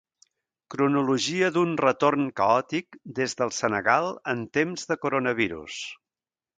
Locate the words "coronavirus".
5.07-5.83